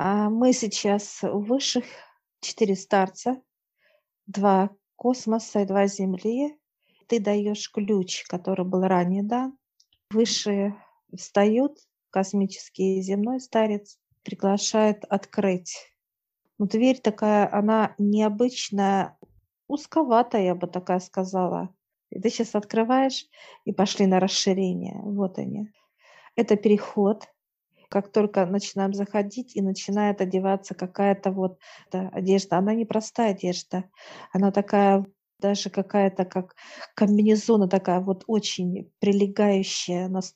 А, 0.00 0.30
мы 0.30 0.52
сейчас 0.52 1.18
высших 1.22 1.84
4 2.42 2.76
старца, 2.76 3.42
2 4.26 4.70
космоса 4.94 5.62
и 5.62 5.64
2 5.64 5.88
Земли. 5.88 6.56
Ты 7.08 7.18
даешь 7.18 7.68
ключ, 7.72 8.22
который 8.28 8.64
был 8.64 8.82
ранее 8.82 9.24
дан. 9.24 9.58
Высшие 10.10 10.80
встают, 11.12 11.78
космический 12.10 12.98
и 12.98 13.02
земной 13.02 13.40
старец 13.40 13.98
приглашает 14.22 15.04
открыть. 15.04 15.92
Ну, 16.58 16.66
дверь 16.68 17.00
такая, 17.00 17.52
она 17.52 17.96
необычная, 17.98 19.18
узковатая, 19.66 20.44
я 20.44 20.54
бы 20.54 20.68
такая 20.68 21.00
сказала. 21.00 21.74
И 22.10 22.20
ты 22.20 22.30
сейчас 22.30 22.54
открываешь, 22.54 23.26
и 23.64 23.72
пошли 23.72 24.06
на 24.06 24.20
расширение. 24.20 25.00
Вот 25.02 25.38
они. 25.38 25.72
Это 26.36 26.54
переход. 26.54 27.26
Как 27.88 28.12
только 28.12 28.44
начинаем 28.46 28.92
заходить, 28.92 29.56
и 29.56 29.62
начинает 29.62 30.20
одеваться 30.20 30.74
какая-то 30.74 31.30
вот 31.30 31.58
да, 31.90 32.08
одежда. 32.10 32.58
Она 32.58 32.74
не 32.74 32.84
простая 32.84 33.30
одежда. 33.30 33.84
Она 34.32 34.50
такая 34.50 35.06
даже 35.38 35.70
какая-то 35.70 36.24
как 36.24 36.54
комбинезона 36.94 37.68
такая 37.68 38.00
вот 38.00 38.24
очень 38.26 38.92
прилегающая, 38.98 40.08
нас 40.08 40.34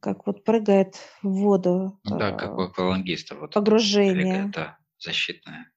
как 0.00 0.26
вот 0.26 0.44
прыгает 0.44 0.96
в 1.22 1.30
воду. 1.30 2.00
Да, 2.04 2.32
как 2.32 2.58
у 2.58 2.62
э, 2.62 2.64
аквалангиста. 2.66 3.36
Вот 3.36 3.54
погружение. 3.54 4.24
прыгает, 4.24 4.50
да, 4.50 4.78
защитная. 4.98 5.70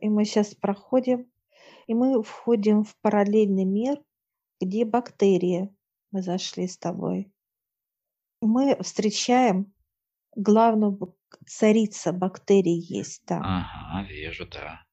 И 0.00 0.08
мы 0.08 0.24
сейчас 0.24 0.54
проходим, 0.54 1.30
и 1.86 1.94
мы 1.94 2.22
входим 2.22 2.84
в 2.84 2.94
параллельный 3.00 3.64
мир, 3.64 3.98
где 4.60 4.84
бактерии. 4.84 5.74
Мы 6.10 6.22
зашли 6.22 6.68
с 6.68 6.76
тобой. 6.76 7.32
Мы 8.40 8.76
встречаем 8.82 9.73
главную 10.36 10.92
бак- 10.92 11.38
царица 11.46 12.12
бактерий 12.12 12.78
есть 12.78 13.24
там. 13.26 13.42
Ага, 13.42 14.02
вижу, 14.08 14.46
да. 14.46 14.84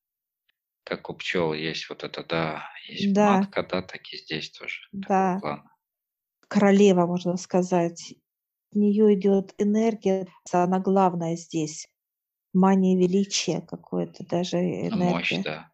Как 0.84 1.10
у 1.10 1.16
пчел 1.16 1.54
есть 1.54 1.90
вот 1.90 2.04
это, 2.04 2.24
да, 2.24 2.70
есть 2.88 3.16
Да, 3.16 3.40
матка, 3.40 3.64
да, 3.64 3.82
так 3.82 4.02
и 4.14 4.18
здесь 4.18 4.52
тоже 4.52 4.82
да, 4.92 5.42
королева, 6.48 7.06
можно 7.06 7.38
сказать. 7.38 8.14
От 8.72 8.76
нее 8.78 9.14
идет 9.16 9.54
энергия, 9.58 10.28
она 10.52 10.80
главная 10.80 11.36
здесь. 11.36 11.88
Мания 12.54 12.98
величия 12.98 13.62
какое-то, 13.62 14.26
даже 14.26 14.58
Мощь, 14.90 15.42
энергия. 15.42 15.44
да. 15.44 15.72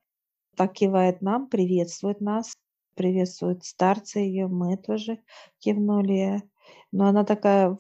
Так 0.58 0.74
кивает 0.74 1.22
нам, 1.22 1.50
приветствует 1.50 2.22
нас, 2.22 2.56
приветствует 2.96 3.64
старца 3.66 4.20
ее, 4.20 4.48
мы 4.48 4.78
тоже 4.78 5.20
кивнули. 5.60 6.44
Но 6.92 7.08
она 7.08 7.24
такая 7.26 7.78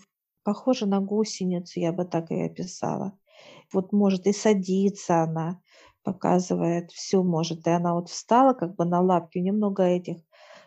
похожа 0.48 0.86
на 0.86 1.02
гусеницу, 1.02 1.81
я 1.81 1.92
бы 1.92 2.06
так 2.06 2.31
и 2.31 2.42
описала. 2.42 3.20
Вот 3.73 3.92
может 3.92 4.28
и 4.28 4.31
садиться 4.31 5.23
она, 5.23 5.59
показывает, 6.03 6.90
все 6.94 7.22
может. 7.22 7.67
И 7.67 7.70
она 7.70 7.94
вот 7.95 8.08
встала 8.08 8.53
как 8.53 8.78
бы 8.78 8.86
на 8.86 9.02
лапки, 9.02 9.40
немного 9.40 9.84
этих, 9.84 10.23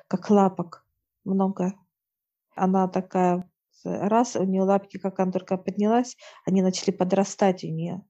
как 0.06 0.28
лапок, 0.28 0.84
много. 1.24 1.72
Она 2.54 2.88
такая, 2.88 3.50
раз, 3.82 4.36
у 4.36 4.44
нее 4.44 4.64
лапки, 4.64 4.98
как 4.98 5.18
она 5.18 5.32
только 5.32 5.56
поднялась, 5.56 6.14
они 6.44 6.60
начали 6.60 6.90
подрастать 6.90 7.64
у 7.64 7.68
нее. 7.68 8.02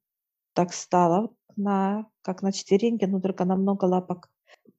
Так 0.54 0.72
стала, 0.72 1.20
вот 1.20 1.34
на, 1.54 2.06
как 2.22 2.42
на 2.42 2.50
четвереньке, 2.50 3.06
но 3.06 3.20
только 3.20 3.44
на 3.44 3.54
много 3.54 3.84
лапок. 3.84 4.28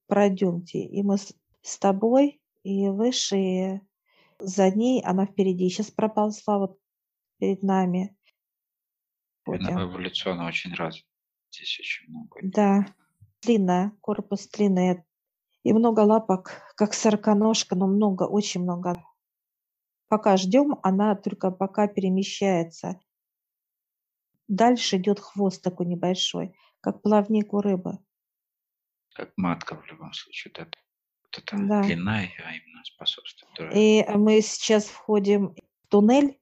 Пройдемте. 0.07 0.79
И 0.79 1.03
мы 1.03 1.17
с, 1.17 1.33
с 1.61 1.79
тобой, 1.79 2.41
и 2.63 2.89
выше, 2.89 3.37
и 3.37 3.81
за 4.39 4.69
ней, 4.71 5.01
она 5.05 5.25
впереди. 5.25 5.69
Сейчас 5.69 5.89
проползла 5.89 6.57
вот 6.57 6.80
перед 7.41 7.63
нами. 7.63 8.15
Эволюционно 9.47 10.45
очень 10.47 10.73
развита. 10.75 11.07
Здесь 11.51 11.79
очень 11.79 12.07
много. 12.09 12.39
Да, 12.43 12.85
длинная, 13.41 13.91
корпус 13.99 14.47
длинный. 14.47 15.03
И 15.63 15.73
много 15.73 16.01
лапок, 16.01 16.61
как 16.75 16.93
сороконожка, 16.93 17.75
но 17.75 17.87
много, 17.87 18.23
очень 18.23 18.61
много. 18.61 19.03
Пока 20.07 20.37
ждем, 20.37 20.75
она 20.83 21.15
только 21.15 21.49
пока 21.49 21.87
перемещается. 21.87 22.99
Дальше 24.47 24.97
идет 24.97 25.19
хвост 25.19 25.63
такой 25.63 25.87
небольшой, 25.87 26.55
как 26.79 27.01
плавник 27.01 27.53
у 27.53 27.61
рыбы. 27.61 27.97
Как 29.15 29.31
матка 29.35 29.75
в 29.75 29.85
любом 29.87 30.13
случае. 30.13 30.51
Это, 30.55 30.69
вот 31.23 31.37
эта 31.37 31.57
Да. 31.57 31.81
длина 31.81 32.21
ее 32.21 32.61
именно 32.63 32.83
способствует. 32.83 33.75
И 33.75 34.05
мы 34.15 34.41
сейчас 34.41 34.85
входим 34.85 35.55
в 35.83 35.87
туннель. 35.87 36.40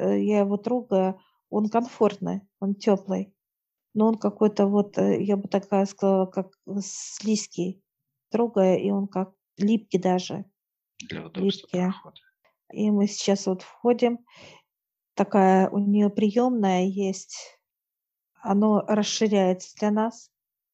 Э, 0.00 0.18
Я 0.18 0.40
его 0.40 0.56
трогаю. 0.56 1.20
Он 1.50 1.68
комфортный, 1.68 2.42
он 2.60 2.74
теплый. 2.74 3.34
Но 3.92 4.06
он 4.08 4.18
какой-то 4.18 4.66
вот, 4.66 4.96
э, 4.98 5.22
я 5.22 5.36
бы 5.36 5.48
такая 5.48 5.84
сказала, 5.86 6.26
как 6.26 6.52
слизкий. 6.80 7.82
Трогая, 8.30 8.76
и 8.76 8.90
он 8.90 9.08
как 9.08 9.32
липкий 9.58 9.98
даже. 9.98 10.44
Для 11.08 11.26
удобства 11.26 11.66
Липкий. 11.66 11.80
прохода. 11.80 12.20
И 12.72 12.90
мы 12.90 13.06
сейчас 13.08 13.46
вот 13.46 13.62
входим. 13.62 14.18
Такая 15.14 15.68
у 15.70 15.78
нее 15.78 16.08
приемная 16.08 16.84
есть. 16.84 17.58
Оно 18.42 18.80
расширяется 18.86 19.74
для 19.76 19.90
нас 19.90 20.30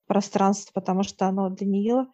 пространство, 0.06 0.72
потому 0.74 1.02
что 1.02 1.26
оно 1.26 1.48
для 1.48 1.66
нее, 1.66 2.06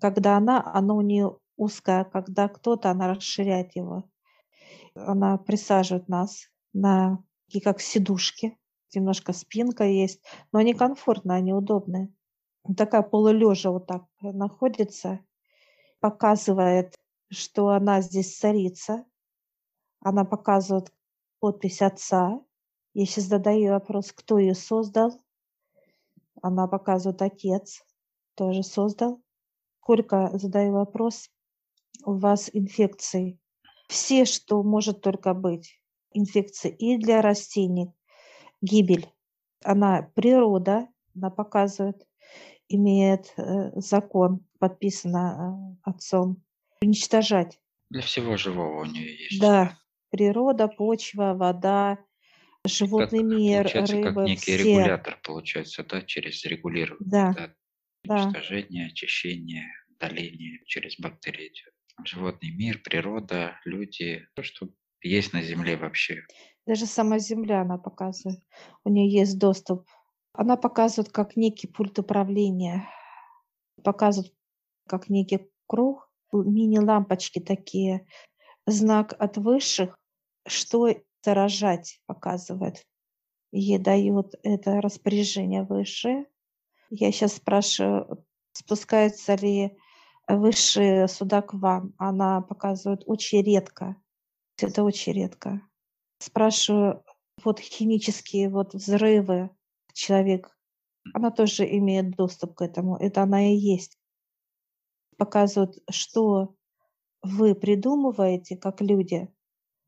когда 0.00 0.36
она, 0.36 0.62
оно 0.74 0.96
у 0.96 1.02
нее 1.02 1.38
узкое, 1.56 2.04
когда 2.04 2.48
кто-то, 2.48 2.90
она 2.90 3.14
расширяет 3.14 3.76
его. 3.76 4.08
Она 5.06 5.38
присаживает 5.38 6.08
нас 6.08 6.48
на 6.72 7.22
такие 7.46 7.62
как 7.62 7.80
сидушки, 7.80 8.58
немножко 8.94 9.32
спинка 9.32 9.84
есть, 9.84 10.22
но 10.52 10.58
они 10.58 10.74
комфортные, 10.74 11.38
они 11.38 11.52
удобные. 11.52 12.12
Такая 12.76 13.02
полулежа 13.02 13.70
вот 13.70 13.86
так 13.86 14.04
находится, 14.20 15.20
показывает, 16.00 16.94
что 17.30 17.68
она 17.68 18.00
здесь 18.00 18.36
царица. 18.36 19.04
Она 20.00 20.24
показывает 20.24 20.92
подпись 21.40 21.82
отца. 21.82 22.40
Я 22.94 23.06
сейчас 23.06 23.24
задаю 23.24 23.72
вопрос, 23.72 24.12
кто 24.12 24.38
ее 24.38 24.54
создал. 24.54 25.22
Она 26.42 26.66
показывает 26.66 27.22
отец, 27.22 27.82
тоже 28.34 28.62
создал. 28.62 29.22
Сколько, 29.80 30.30
задаю 30.38 30.72
вопрос, 30.72 31.30
у 32.04 32.12
вас 32.12 32.50
инфекций? 32.52 33.40
Все, 33.88 34.24
что 34.24 34.62
может 34.62 35.00
только 35.00 35.34
быть. 35.34 35.80
Инфекции 36.12 36.70
и 36.70 36.96
для 36.96 37.20
растений, 37.20 37.92
гибель. 38.60 39.08
Она 39.64 40.10
природа, 40.14 40.88
она 41.14 41.30
показывает, 41.30 42.06
имеет 42.68 43.32
э, 43.36 43.72
закон, 43.74 44.46
подписано 44.58 45.76
э, 45.84 45.90
отцом, 45.90 46.42
уничтожать. 46.80 47.58
Для 47.90 48.02
всего 48.02 48.36
живого 48.36 48.82
у 48.82 48.84
нее 48.84 49.16
есть. 49.24 49.40
Да, 49.40 49.78
природа, 50.10 50.68
почва, 50.68 51.34
вода, 51.34 51.96
Как, 52.62 52.72
животный 52.72 53.22
мир, 53.22 53.64
получается, 53.64 53.96
как 53.96 54.04
рыбы, 54.04 54.24
некий 54.24 54.56
все. 54.56 54.56
регулятор, 54.56 55.20
получается, 55.22 55.84
да, 55.84 56.02
через 56.02 56.44
регулирование, 56.44 57.10
Да, 57.10 57.32
да, 57.32 57.54
да, 58.04 58.24
уничтожение, 58.24 58.86
очищение, 58.86 59.66
удаление 59.90 60.60
через 60.66 60.98
бактерии 60.98 61.48
идет. 61.48 61.74
Животный 62.04 62.50
мир, 62.50 62.80
природа, 62.82 63.58
люди, 63.64 64.26
то, 64.34 64.42
что 64.42 64.68
есть 65.00 65.32
на 65.32 65.42
Земле 65.42 65.76
вообще. 65.76 66.22
даже 66.66 66.86
сама 66.86 67.18
Земля 67.18 67.62
она 67.62 67.78
показывает. 67.78 68.40
У 68.84 68.90
нее 68.90 69.10
есть 69.20 69.38
доступ. 69.38 69.86
Она 70.32 70.56
показывает 70.56 71.10
как 71.12 71.36
некий 71.36 71.66
пульт 71.66 71.98
управления, 71.98 72.88
показывает 73.82 74.32
как 74.86 75.08
некий 75.08 75.50
круг, 75.66 76.10
мини-лампочки 76.32 77.40
такие, 77.40 78.06
знак 78.66 79.14
от 79.18 79.36
высших, 79.36 79.98
что 80.46 80.88
заражать 81.22 82.00
показывает. 82.06 82.84
Ей 83.50 83.78
дают 83.78 84.34
это 84.42 84.80
распоряжение 84.80 85.64
высшее. 85.64 86.26
Я 86.90 87.12
сейчас 87.12 87.36
спрашиваю, 87.36 88.24
спускаются 88.52 89.34
ли 89.34 89.76
высшие 90.28 91.08
сюда 91.08 91.42
к 91.42 91.54
вам. 91.54 91.94
Она 91.98 92.40
показывает 92.42 93.02
очень 93.06 93.42
редко. 93.42 93.96
Это 94.60 94.82
очень 94.82 95.12
редко. 95.12 95.62
Спрашиваю, 96.18 97.02
вот 97.44 97.60
химические 97.60 98.48
вот 98.48 98.74
взрывы 98.74 99.50
человек, 99.92 100.56
она 101.14 101.30
тоже 101.30 101.64
имеет 101.64 102.10
доступ 102.16 102.54
к 102.54 102.62
этому. 102.62 102.96
Это 102.96 103.22
она 103.22 103.52
и 103.52 103.56
есть. 103.56 103.98
Показывают, 105.16 105.76
что 105.90 106.54
вы 107.22 107.54
придумываете 107.54 108.56
как 108.56 108.80
люди. 108.80 109.28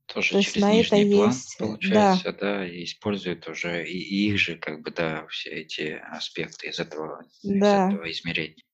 Тоже 0.06 0.32
То 0.32 0.38
есть 0.38 0.54
через 0.54 0.62
на 0.62 0.74
это 0.74 0.88
план, 0.88 1.30
есть, 1.30 1.56
да, 1.58 1.66
получается, 1.66 2.32
да, 2.32 2.66
и 2.66 2.82
используют 2.82 3.46
уже 3.46 3.86
и 3.88 4.26
их 4.26 4.38
же, 4.38 4.56
как 4.56 4.82
бы, 4.82 4.90
да, 4.90 5.24
все 5.28 5.50
эти 5.50 6.00
аспекты 6.10 6.68
из 6.68 6.80
этого, 6.80 7.24
из 7.42 7.60
да. 7.60 7.90
этого 7.92 8.10
измерения. 8.10 8.64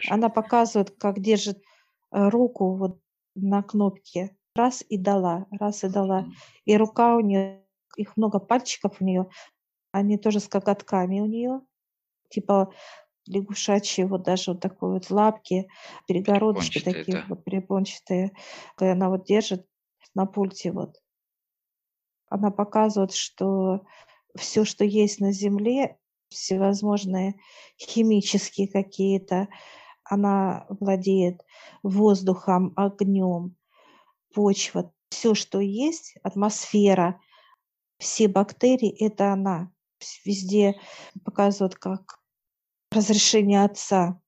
Же. 0.00 0.12
Она 0.12 0.28
показывает, 0.28 0.90
как 0.98 1.20
держит 1.20 1.58
э, 1.58 2.28
руку 2.28 2.76
вот 2.76 3.00
на 3.34 3.62
кнопке. 3.62 4.36
Раз 4.54 4.84
и 4.88 4.98
дала, 4.98 5.46
раз 5.50 5.84
и 5.84 5.88
дала. 5.88 6.26
И 6.64 6.76
рука 6.76 7.16
у 7.16 7.20
нее, 7.20 7.64
их 7.96 8.16
много 8.16 8.38
пальчиков 8.38 9.00
у 9.00 9.04
нее. 9.04 9.28
Они 9.92 10.18
тоже 10.18 10.40
с 10.40 10.48
коготками 10.48 11.20
у 11.20 11.26
нее, 11.26 11.60
типа 12.28 12.72
лягушачьи, 13.26 14.04
вот 14.04 14.24
даже 14.24 14.52
вот 14.52 14.60
такой 14.60 14.92
вот 14.92 15.10
лапки, 15.10 15.68
перегородочки 16.06 16.80
такие 16.80 17.18
да. 17.18 17.24
вот 17.28 17.44
перепончатые. 17.44 18.32
И 18.80 18.84
она 18.84 19.08
вот 19.10 19.24
держит 19.24 19.66
на 20.14 20.26
пульте 20.26 20.72
вот. 20.72 21.00
Она 22.28 22.50
показывает, 22.50 23.12
что 23.12 23.84
все, 24.34 24.64
что 24.64 24.84
есть 24.84 25.20
на 25.20 25.32
Земле, 25.32 25.98
всевозможные 26.30 27.34
химические 27.78 28.68
какие-то, 28.68 29.48
она 30.04 30.66
владеет 30.68 31.44
воздухом, 31.82 32.72
огнем, 32.76 33.56
почва, 34.34 34.92
все, 35.10 35.34
что 35.34 35.60
есть, 35.60 36.14
атмосфера, 36.22 37.20
все 37.98 38.28
бактерии– 38.28 39.04
это 39.04 39.32
она. 39.32 39.70
Везде 40.24 40.80
показывают 41.24 41.76
как 41.76 42.18
разрешение 42.90 43.64
отца. 43.64 44.20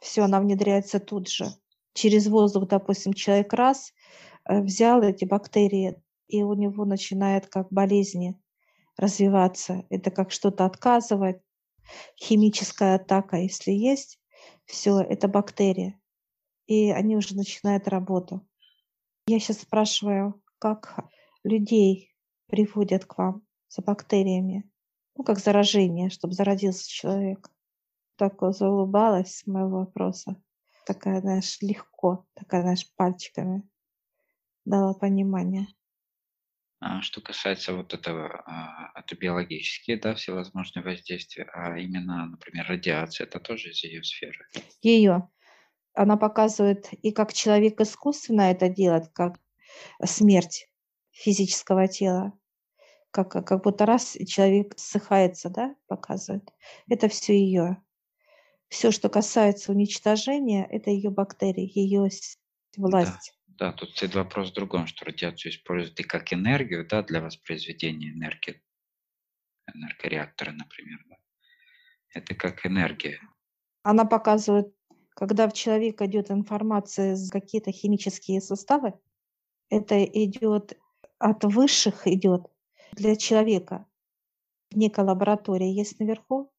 Все, 0.00 0.22
она 0.22 0.40
внедряется 0.40 0.98
тут 0.98 1.28
же. 1.28 1.46
Через 1.94 2.26
воздух, 2.26 2.66
допустим, 2.66 3.12
человек 3.12 3.52
раз 3.52 3.92
э, 4.48 4.60
взял 4.60 5.02
эти 5.02 5.24
бактерии, 5.24 6.02
и 6.26 6.42
у 6.42 6.54
него 6.54 6.84
начинает 6.84 7.46
как 7.46 7.68
болезни 7.70 8.40
развиваться. 8.96 9.84
Это 9.90 10.10
как 10.10 10.32
что-то 10.32 10.64
отказывать. 10.64 11.40
Химическая 12.16 12.96
атака, 12.96 13.36
если 13.36 13.72
есть, 13.72 14.18
все, 14.72 15.00
это 15.00 15.28
бактерии. 15.28 16.00
И 16.66 16.90
они 16.90 17.14
уже 17.14 17.36
начинают 17.36 17.88
работу. 17.88 18.40
Я 19.26 19.38
сейчас 19.38 19.60
спрашиваю, 19.60 20.42
как 20.58 21.10
людей 21.44 22.16
приводят 22.46 23.04
к 23.04 23.18
вам 23.18 23.46
за 23.68 23.82
бактериями? 23.82 24.68
Ну, 25.14 25.24
как 25.24 25.40
заражение, 25.40 26.08
чтобы 26.08 26.32
заразился 26.32 26.88
человек. 26.88 27.50
Так 28.16 28.40
заулыбалась 28.40 29.36
с 29.36 29.46
моего 29.46 29.80
вопроса. 29.80 30.42
Такая, 30.86 31.20
знаешь, 31.20 31.58
легко, 31.60 32.26
такая, 32.32 32.62
знаешь, 32.62 32.90
пальчиками 32.96 33.68
дала 34.64 34.94
понимание. 34.94 35.68
А 36.84 37.00
что 37.00 37.20
касается 37.20 37.74
вот 37.74 37.94
этого, 37.94 38.42
а, 38.44 38.98
это 38.98 39.14
биологические, 39.14 39.98
да, 39.98 40.16
всевозможные 40.16 40.82
воздействия, 40.82 41.48
а 41.52 41.78
именно, 41.78 42.26
например, 42.26 42.66
радиация, 42.68 43.24
это 43.24 43.38
тоже 43.38 43.70
из 43.70 43.84
ее 43.84 44.02
сферы. 44.02 44.44
Ее. 44.80 45.28
Она 45.94 46.16
показывает 46.16 46.88
и 46.92 47.12
как 47.12 47.32
человек 47.32 47.80
искусственно 47.80 48.50
это 48.50 48.68
делает, 48.68 49.10
как 49.12 49.38
смерть 50.04 50.68
физического 51.12 51.86
тела, 51.86 52.32
как, 53.12 53.30
как 53.30 53.62
будто 53.62 53.86
раз 53.86 54.16
человек 54.26 54.74
ссыхается, 54.76 55.50
да, 55.50 55.76
показывает. 55.86 56.50
Это 56.88 57.08
все 57.08 57.38
ее. 57.38 57.80
Все, 58.68 58.90
что 58.90 59.08
касается 59.08 59.70
уничтожения, 59.70 60.66
это 60.68 60.90
ее 60.90 61.10
бактерии, 61.10 61.70
ее 61.78 62.08
власть. 62.76 63.34
Да, 63.36 63.41
тут 63.70 63.90
стоит 63.90 64.16
вопрос 64.16 64.50
в 64.50 64.54
другом, 64.54 64.88
что 64.88 65.04
радиацию 65.04 65.52
используют 65.52 66.00
и 66.00 66.02
как 66.02 66.32
энергию, 66.32 66.84
да, 66.84 67.02
для 67.02 67.20
воспроизведения 67.20 68.10
энергии, 68.10 68.60
энергореакторы, 69.72 70.52
например, 70.52 70.98
да. 71.08 71.16
Это 72.14 72.34
как 72.34 72.66
энергия. 72.66 73.20
Она 73.84 74.04
показывает, 74.04 74.74
когда 75.10 75.48
в 75.48 75.52
человека 75.52 76.06
идет 76.06 76.30
информация 76.30 77.12
из 77.12 77.30
какие-то 77.30 77.70
химические 77.70 78.40
составы, 78.40 78.94
это 79.70 80.02
идет 80.04 80.76
от 81.18 81.44
высших 81.44 82.06
идет 82.06 82.46
для 82.92 83.16
человека. 83.16 83.86
Некая 84.72 85.04
лаборатория 85.04 85.72
есть 85.72 86.00
наверху, 86.00 86.52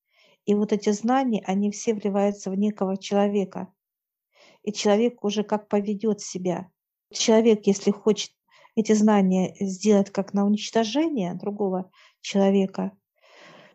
и 0.46 0.56
вот 0.56 0.74
эти 0.74 0.92
знания, 0.92 1.44
они 1.46 1.72
все 1.72 1.94
вливаются 1.94 2.50
в 2.50 2.56
некого 2.56 2.98
человека. 2.98 3.74
И 4.64 4.72
человек 4.72 5.24
уже 5.24 5.44
как 5.44 5.68
поведет 5.68 6.22
себя. 6.22 6.70
Человек, 7.14 7.68
если 7.68 7.92
хочет 7.92 8.32
эти 8.76 8.94
знания 8.94 9.56
сделать 9.60 10.12
как 10.12 10.34
на 10.34 10.46
уничтожение 10.46 11.36
другого 11.36 11.92
человека, 12.22 12.92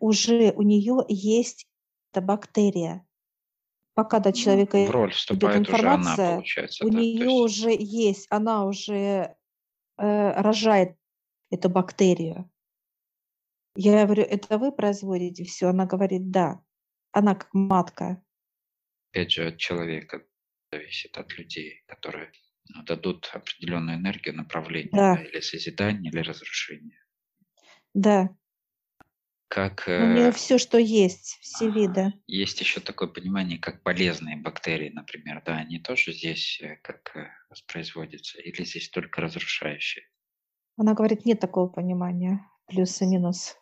уже 0.01 0.53
у 0.53 0.63
нее 0.63 1.05
есть 1.09 1.67
эта 2.13 2.21
бактерия. 2.21 3.05
Пока 3.95 4.21
до 4.21 4.33
человека 4.33 4.79
В 4.87 4.91
роль 4.91 5.13
вступает 5.13 5.69
уже 5.69 5.75
она, 5.75 5.97
информация, 5.97 6.35
получается, 6.37 6.87
у 6.87 6.91
да. 6.91 6.99
нее 6.99 7.25
есть 7.25 7.31
уже 7.31 7.77
есть, 7.77 8.27
она 8.31 8.65
уже 8.65 9.35
э, 9.99 10.41
рожает 10.41 10.97
эту 11.51 11.69
бактерию. 11.69 12.49
Я 13.75 14.05
говорю, 14.05 14.23
это 14.23 14.59
вы 14.59 14.73
производите 14.73 15.45
все? 15.45 15.69
Она 15.69 15.87
говорит, 15.87 16.31
да. 16.31 16.61
Она 17.13 17.35
как 17.35 17.49
матка. 17.55 18.23
опять 19.11 19.33
же, 19.33 19.49
от 19.49 19.57
человека 19.57 20.23
зависит, 20.71 21.17
от 21.17 21.37
людей, 21.39 21.83
которые 21.87 22.27
ну, 22.27 22.48
дадут 22.85 23.31
определенную 23.33 23.99
энергию, 23.99 24.37
направление, 24.37 24.91
Да. 24.93 25.17
да, 25.17 25.23
или 25.23 25.41
созидание, 25.41 26.11
или 26.11 26.21
разрушение. 26.21 26.99
Да. 27.95 28.31
Как 29.49 29.85
У 29.87 29.91
нее 29.91 30.29
э, 30.29 30.33
все, 30.33 30.59
что 30.59 30.77
есть, 30.77 31.39
все 31.41 31.71
виды. 31.71 32.13
есть 32.27 32.61
еще 32.61 32.81
такое 32.81 33.09
понимание, 33.09 33.59
как 33.59 33.83
полезные 33.83 34.37
бактерии, 34.37 34.91
например, 34.91 35.43
да, 35.45 35.57
они 35.57 35.79
тоже 35.79 36.13
здесь 36.13 36.61
э, 36.61 36.77
как 36.83 37.17
э, 37.17 37.29
воспроизводятся, 37.49 38.41
или 38.41 38.63
здесь 38.65 38.91
только 38.91 39.23
разрушающие? 39.23 40.05
Она 40.77 40.93
говорит, 40.93 41.25
нет 41.25 41.41
такого 41.41 41.69
понимания, 41.69 42.47
плюс 42.67 43.01
и 43.01 43.07
минус. 43.07 43.57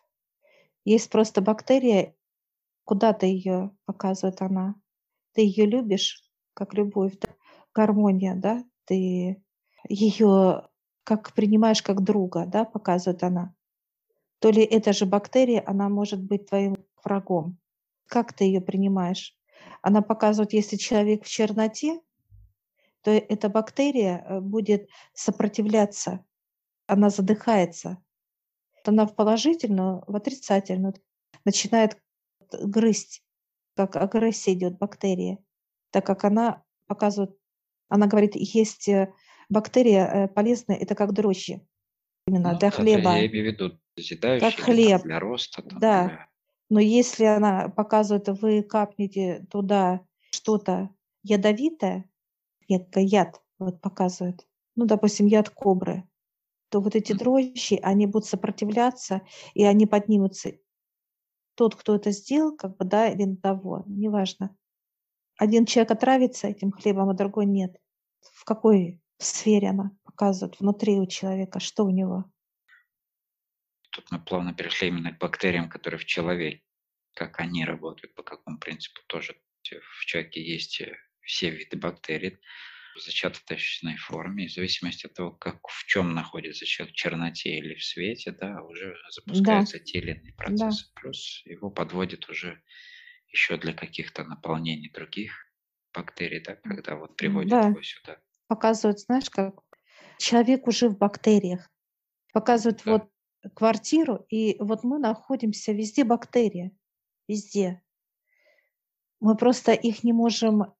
Есть 0.83 1.09
просто 1.09 1.41
бактерия, 1.41 2.13
куда 2.83 3.13
ты 3.13 3.27
ее 3.27 3.71
показывает 3.85 4.41
она. 4.41 4.75
Ты 5.33 5.41
ее 5.41 5.65
любишь, 5.65 6.21
как 6.53 6.73
любовь, 6.73 7.13
да? 7.21 7.29
гармония, 7.73 8.35
да? 8.35 8.63
Ты 8.87 9.43
ее 9.87 10.67
как 11.03 11.33
принимаешь 11.33 11.81
как 11.81 12.03
друга, 12.03 12.45
да, 12.45 12.65
показывает 12.65 13.23
она. 13.23 13.53
То 14.39 14.49
ли 14.49 14.63
эта 14.63 14.93
же 14.93 15.05
бактерия, 15.05 15.63
она 15.65 15.89
может 15.89 16.21
быть 16.21 16.47
твоим 16.47 16.75
врагом. 17.03 17.57
Как 18.07 18.33
ты 18.33 18.45
ее 18.45 18.61
принимаешь? 18.61 19.37
Она 19.81 20.01
показывает, 20.01 20.53
если 20.53 20.75
человек 20.75 21.23
в 21.23 21.29
черноте, 21.29 22.01
то 23.01 23.11
эта 23.11 23.49
бактерия 23.49 24.25
э, 24.27 24.39
будет 24.41 24.89
сопротивляться, 25.13 26.25
она 26.87 27.09
задыхается. 27.09 27.97
Она 28.83 29.05
в 29.05 29.15
положительную, 29.15 30.03
в 30.07 30.15
отрицательную 30.15 30.93
начинает 31.45 32.01
грызть, 32.51 33.23
как 33.75 33.95
агрессия 33.95 34.53
идет 34.53 34.77
бактерия, 34.77 35.37
так 35.91 36.05
как 36.05 36.23
она 36.23 36.63
показывает, 36.87 37.37
она 37.89 38.07
говорит, 38.07 38.35
есть 38.35 38.87
э, 38.89 39.13
бактерия 39.49 40.05
э, 40.05 40.27
полезная, 40.27 40.77
это 40.77 40.95
как 40.95 41.13
дрожжи, 41.13 41.61
именно 42.27 42.53
Ну, 42.53 42.59
для 42.59 42.71
то 42.71 42.81
я 42.81 42.83
хлеба, 42.83 43.11
имею 43.19 43.29
в 43.29 43.45
виду 43.45 43.79
там 43.95 44.51
хлеб, 44.51 45.03
для 45.03 45.19
роста, 45.19 45.61
там, 45.61 45.79
да. 45.79 46.07
для... 46.07 46.29
Но 46.69 46.79
если 46.79 47.23
она 47.23 47.69
показывает, 47.69 48.27
вы 48.27 48.61
капнете 48.61 49.45
туда 49.49 50.01
что-то 50.31 50.89
ядовитое, 51.23 52.09
яд 52.67 53.41
вот 53.57 53.81
показывает, 53.81 54.45
ну, 54.75 54.85
допустим, 54.85 55.25
яд 55.27 55.49
кобры, 55.49 56.03
то 56.69 56.81
вот 56.81 56.95
эти 56.95 57.13
дрожжи, 57.13 57.75
они 57.81 58.05
будут 58.07 58.27
сопротивляться, 58.27 59.21
и 59.53 59.63
они 59.63 59.85
поднимутся. 59.85 60.53
Тот, 61.55 61.75
кто 61.75 61.95
это 61.95 62.11
сделал, 62.11 62.55
как 62.55 62.77
бы, 62.77 62.85
да, 62.85 63.07
или 63.07 63.35
того, 63.35 63.83
неважно. 63.87 64.55
Один 65.37 65.65
человек 65.65 65.91
отравится 65.91 66.47
этим 66.47 66.71
хлебом, 66.71 67.09
а 67.09 67.13
другой 67.13 67.45
нет. 67.45 67.75
В 68.33 68.43
какой 68.43 68.99
сфере 69.19 69.69
она 69.69 69.91
показывает? 70.03 70.59
Внутри 70.59 70.99
у 70.99 71.05
человека, 71.05 71.59
что 71.59 71.83
у 71.83 71.91
него? 71.91 72.25
Тут 73.91 74.11
мы 74.11 74.19
плавно 74.19 74.53
перешли 74.53 74.87
именно 74.87 75.11
к 75.11 75.19
бактериям, 75.19 75.69
которые 75.69 75.99
в 75.99 76.05
человеке. 76.05 76.63
Как 77.13 77.39
они 77.39 77.65
работают, 77.65 78.13
по 78.13 78.23
какому 78.23 78.59
принципу 78.59 79.01
тоже. 79.07 79.35
В 79.63 80.05
человеке 80.05 80.41
есть 80.41 80.81
э, 80.81 80.95
все 81.21 81.49
виды 81.49 81.77
бактерий 81.77 82.39
в 82.95 83.01
зачаточной 83.01 83.97
форме. 83.97 84.45
И 84.45 84.47
в 84.47 84.53
зависимости 84.53 85.07
от 85.07 85.13
того, 85.13 85.31
как, 85.31 85.67
в 85.67 85.85
чем 85.85 86.13
находится 86.13 86.65
человек, 86.65 86.93
в 86.93 86.97
черноте 86.97 87.57
или 87.57 87.75
в 87.75 87.83
свете, 87.83 88.31
да, 88.31 88.61
уже 88.61 88.95
запускаются 89.09 89.79
те 89.79 89.99
или 89.99 90.11
иные 90.11 90.33
процессы. 90.33 90.85
Плюс 90.95 91.41
его 91.45 91.69
подводит 91.69 92.29
уже 92.29 92.61
еще 93.37 93.57
для 93.57 93.73
каких-то 93.73 94.23
наполнений 94.23 94.89
других 94.89 95.31
бактерий, 95.93 96.41
да, 96.43 96.55
когда 96.55 96.95
вот 96.95 97.15
приводит 97.15 97.51
Да. 97.51 97.67
его 97.69 97.83
сюда. 97.83 98.17
Показывает, 98.47 98.99
знаешь, 98.99 99.29
как 99.29 99.61
человек 100.17 100.67
уже 100.67 100.89
в 100.89 100.97
бактериях. 100.97 101.69
Показывает 102.33 102.85
Да. 102.85 102.91
вот 102.93 103.09
квартиру, 103.55 104.25
и 104.29 104.57
вот 104.59 104.83
мы 104.83 104.99
находимся 104.99 105.71
везде 105.73 106.03
бактерии, 106.03 106.77
везде. 107.27 107.81
Мы 109.21 109.35
просто 109.35 109.71
их 109.73 110.03
не 110.03 110.13
можем 110.13 110.73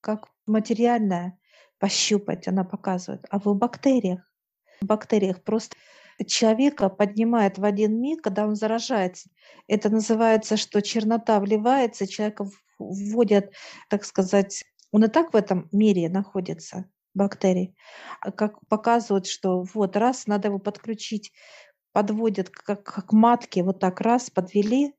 как 0.00 0.28
материально 0.46 1.38
пощупать, 1.78 2.48
она 2.48 2.64
показывает. 2.64 3.26
А 3.30 3.38
вы 3.38 3.54
в 3.54 3.58
бактериях. 3.58 4.32
В 4.80 4.86
бактериях 4.86 5.44
просто 5.44 5.76
человека 6.26 6.88
поднимает 6.88 7.58
в 7.58 7.64
один 7.64 8.00
миг, 8.00 8.22
когда 8.22 8.46
он 8.46 8.54
заражается. 8.56 9.30
Это 9.66 9.90
называется, 9.90 10.56
что 10.56 10.82
чернота 10.82 11.40
вливается, 11.40 12.06
человека 12.06 12.48
вводят, 12.78 13.52
так 13.88 14.04
сказать, 14.04 14.64
он 14.90 15.04
и 15.04 15.08
так 15.08 15.32
в 15.32 15.36
этом 15.36 15.68
мире 15.72 16.08
находится, 16.08 16.86
бактерии, 17.14 17.74
а 18.20 18.32
как 18.32 18.58
показывают, 18.68 19.26
что 19.26 19.64
вот 19.74 19.96
раз 19.96 20.26
надо 20.26 20.48
его 20.48 20.58
подключить, 20.58 21.32
подводят 21.92 22.50
как, 22.50 22.82
как 22.84 23.12
матки, 23.12 23.60
вот 23.60 23.78
так 23.78 24.00
раз 24.00 24.30
подвели, 24.30 24.94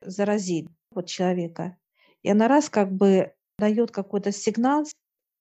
заразить 0.00 0.68
вот 0.90 1.06
человека. 1.06 1.76
И 2.22 2.30
она 2.30 2.48
раз 2.48 2.68
как 2.68 2.92
бы 2.92 3.32
дает 3.58 3.90
какой-то 3.90 4.32
сигнал, 4.32 4.84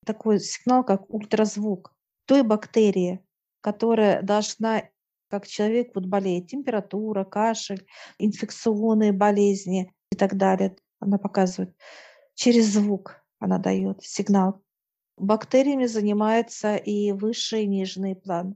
такой 0.06 0.40
сигнал, 0.40 0.84
как 0.84 1.14
ультразвук 1.14 1.94
той 2.26 2.44
бактерии, 2.44 3.24
которая 3.62 4.22
должна, 4.22 4.84
как 5.30 5.48
человек 5.48 5.92
вот 5.96 6.06
болеет, 6.06 6.48
температура, 6.48 7.24
кашель, 7.24 7.86
инфекционные 8.18 9.12
болезни 9.12 9.94
и 10.12 10.16
так 10.16 10.38
далее. 10.38 10.76
Она 11.00 11.18
показывает. 11.18 11.76
Через 12.36 12.68
звук 12.68 13.24
она 13.40 13.58
дает 13.60 14.04
сигнал. 14.04 14.64
Бактериями 15.18 15.86
занимается 15.86 16.76
и 16.76 17.12
высший 17.12 17.64
и 17.64 17.68
нижний 17.68 18.16
план. 18.16 18.56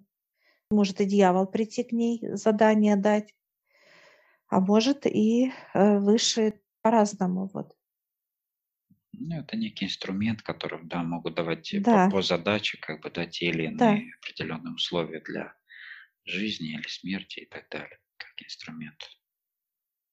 Может 0.70 1.02
и 1.02 1.06
дьявол 1.06 1.48
прийти 1.48 1.84
к 1.84 1.92
ней, 1.92 2.22
задание 2.34 2.96
дать, 2.96 3.34
а 4.48 4.60
может 4.60 5.06
и 5.06 5.52
э, 5.74 5.98
выше 5.98 6.62
по-разному. 6.82 7.50
Вот. 7.54 7.76
Ну, 9.14 9.40
это 9.40 9.58
некий 9.58 9.86
инструмент, 9.86 10.42
который, 10.42 10.80
да, 10.84 11.04
могут 11.04 11.36
давать 11.36 11.70
Да, 11.82 12.06
по, 12.06 12.18
по 12.18 12.22
задаче, 12.22 12.78
как 12.82 13.02
бы, 13.02 13.10
да, 13.10 13.26
те 13.26 13.48
или 13.48 13.68
да. 13.68 13.94
иные 13.94 14.14
определенные 14.22 14.74
условия 14.74 15.20
для 15.20 15.54
жизни 16.26 16.74
или 16.74 16.88
смерти 16.88 17.42
и 17.42 17.46
так 17.46 17.68
далее, 17.70 18.00
как 18.18 18.30
инструмент. 18.44 19.00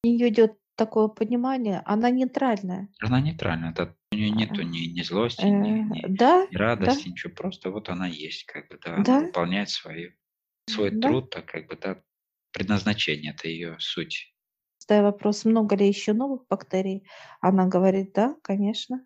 У 0.04 0.08
нее 0.08 0.28
идет 0.28 0.58
такое 0.76 1.08
понимание, 1.08 1.82
она 1.84 2.10
нейтральная. 2.10 2.88
Она 3.00 3.20
нейтральная, 3.20 3.72
да, 3.72 3.94
у 4.12 4.14
нее 4.14 4.30
нету 4.30 4.62
ни, 4.62 4.86
ни 4.86 5.02
злости, 5.02 5.42
Э, 5.42 5.48
ни, 5.48 5.70
ни, 5.80 6.02
Да, 6.06 6.46
ни 6.46 6.54
да, 6.54 6.58
радости, 6.58 7.08
ничего, 7.08 7.34
просто 7.34 7.70
вот 7.70 7.88
она 7.88 8.06
есть, 8.06 8.44
как 8.44 8.68
бы, 8.68 8.78
да, 8.84 8.94
она 8.94 9.04
да, 9.04 9.20
выполняет 9.20 9.70
свою, 9.70 10.12
свой 10.66 10.90
да. 10.90 11.08
труд, 11.08 11.30
так 11.30 11.46
как 11.46 11.66
бы, 11.66 11.76
да, 11.76 12.00
предназначение, 12.52 13.32
это 13.32 13.48
ее 13.48 13.76
суть. 13.80 14.34
Задаю 14.78 15.04
вопрос, 15.04 15.44
много 15.44 15.76
ли 15.76 15.86
еще 15.86 16.12
новых 16.12 16.46
бактерий? 16.48 17.06
Она 17.40 17.66
говорит, 17.66 18.12
да, 18.14 18.36
конечно. 18.42 19.04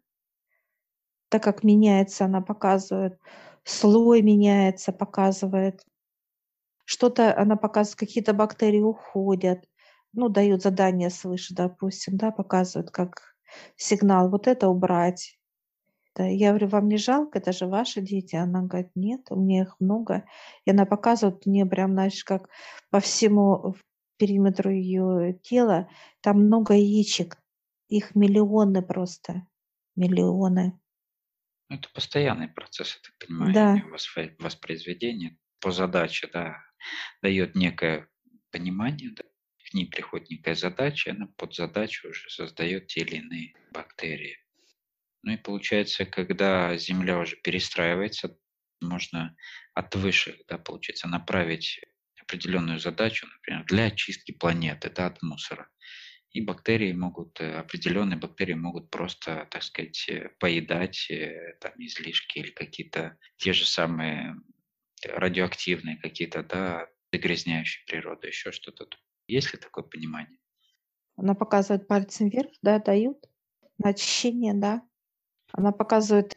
Так 1.30 1.42
как 1.42 1.64
меняется, 1.64 2.26
она 2.26 2.42
показывает, 2.42 3.18
слой 3.64 4.20
меняется, 4.20 4.92
показывает. 4.92 5.82
Что-то 6.92 7.34
она 7.34 7.56
показывает, 7.56 7.98
какие-то 8.00 8.34
бактерии 8.34 8.82
уходят, 8.82 9.64
ну, 10.12 10.28
дают 10.28 10.60
задание 10.60 11.08
свыше, 11.08 11.54
допустим, 11.54 12.18
да, 12.18 12.30
показывают 12.30 12.90
как 12.90 13.34
сигнал, 13.76 14.28
вот 14.28 14.46
это 14.46 14.68
убрать. 14.68 15.38
Да, 16.14 16.26
я 16.26 16.50
говорю, 16.50 16.68
вам 16.68 16.88
не 16.88 16.98
жалко, 16.98 17.38
это 17.38 17.52
же 17.52 17.66
ваши 17.66 18.02
дети. 18.02 18.36
Она 18.36 18.60
говорит, 18.60 18.90
нет, 18.94 19.22
у 19.30 19.36
меня 19.36 19.62
их 19.62 19.76
много. 19.80 20.26
И 20.66 20.70
она 20.70 20.84
показывает 20.84 21.46
мне 21.46 21.64
прям, 21.64 21.92
знаешь, 21.92 22.22
как 22.24 22.50
по 22.90 23.00
всему 23.00 23.74
периметру 24.18 24.70
ее 24.70 25.40
тела, 25.42 25.88
там 26.20 26.44
много 26.44 26.74
яичек, 26.74 27.38
их 27.88 28.14
миллионы 28.14 28.82
просто, 28.82 29.46
миллионы. 29.96 30.78
Это 31.70 31.88
постоянный 31.94 32.48
процесс, 32.48 32.96
я 32.96 33.00
так 33.08 33.26
понимаю, 33.26 33.54
Да, 33.54 33.82
воспроизведения 34.38 35.38
по 35.58 35.70
задаче, 35.70 36.28
да, 36.30 36.56
дает 37.22 37.54
некое 37.54 38.08
понимание, 38.50 39.10
да, 39.10 39.24
к 39.64 39.74
ней 39.74 39.86
приходит 39.86 40.30
некая 40.30 40.54
задача, 40.54 41.12
она 41.12 41.28
под 41.36 41.54
задачу 41.54 42.10
уже 42.10 42.28
создает 42.28 42.88
те 42.88 43.00
или 43.00 43.16
иные 43.16 43.54
бактерии. 43.72 44.38
Ну 45.22 45.32
и 45.32 45.36
получается, 45.36 46.04
когда 46.04 46.76
Земля 46.76 47.18
уже 47.18 47.36
перестраивается, 47.36 48.36
можно 48.80 49.36
от 49.74 49.94
высших, 49.94 50.36
да, 50.48 50.58
получается, 50.58 51.08
направить 51.08 51.80
определенную 52.20 52.78
задачу, 52.78 53.26
например, 53.26 53.64
для 53.66 53.86
очистки 53.86 54.32
планеты 54.32 54.90
да, 54.90 55.06
от 55.06 55.22
мусора. 55.22 55.68
И 56.32 56.40
бактерии 56.40 56.92
могут, 56.92 57.40
э, 57.40 57.56
определенные 57.56 58.18
бактерии 58.18 58.54
могут 58.54 58.90
просто, 58.90 59.46
так 59.50 59.62
сказать, 59.62 60.08
э, 60.08 60.30
поедать 60.40 61.10
э, 61.10 61.56
там 61.60 61.72
излишки 61.76 62.38
или 62.38 62.50
какие-то 62.50 63.18
те 63.36 63.52
же 63.52 63.66
самые 63.66 64.36
радиоактивные 65.06 65.96
какие-то, 65.96 66.42
да, 66.42 66.88
загрязняющие 67.12 67.84
природу, 67.86 68.26
еще 68.26 68.52
что-то. 68.52 68.86
Есть 69.26 69.52
ли 69.52 69.58
такое 69.58 69.84
понимание? 69.84 70.38
она 71.16 71.34
показывает 71.34 71.86
пальцем 71.86 72.28
вверх, 72.28 72.50
да, 72.62 72.78
дают 72.78 73.28
на 73.78 73.90
очищение, 73.90 74.54
да. 74.54 74.82
Она 75.52 75.72
показывает, 75.72 76.36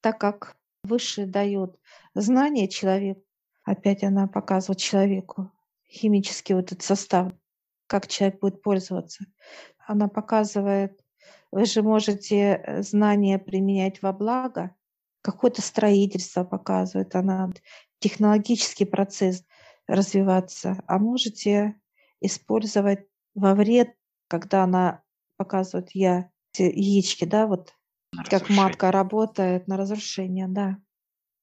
так 0.00 0.18
как 0.18 0.56
выше 0.84 1.26
дает 1.26 1.78
знание 2.14 2.68
человеку, 2.68 3.24
опять 3.64 4.04
она 4.04 4.28
показывает 4.28 4.78
человеку 4.78 5.50
химический 5.88 6.54
вот 6.54 6.72
этот 6.72 6.82
состав, 6.82 7.32
как 7.86 8.06
человек 8.06 8.40
будет 8.40 8.62
пользоваться. 8.62 9.24
Она 9.86 10.08
показывает, 10.08 11.00
вы 11.50 11.64
же 11.64 11.82
можете 11.82 12.36
э, 12.36 12.82
знания 12.82 13.38
применять 13.38 14.02
во 14.02 14.12
благо, 14.12 14.74
какое-то 15.32 15.60
строительство 15.60 16.42
показывает, 16.44 17.14
она 17.14 17.50
технологический 17.98 18.86
процесс 18.86 19.44
развиваться, 19.86 20.82
а 20.86 20.98
можете 20.98 21.74
использовать 22.20 23.06
во 23.34 23.54
вред, 23.54 23.94
когда 24.28 24.64
она 24.64 25.02
показывает 25.36 25.90
я 25.92 26.30
яички, 26.56 27.24
да, 27.24 27.46
вот 27.46 27.74
На 28.12 28.24
как 28.24 28.32
разрушение. 28.42 28.62
матка 28.62 28.90
работает 28.90 29.68
на 29.68 29.76
разрушение, 29.76 30.48
да. 30.48 30.78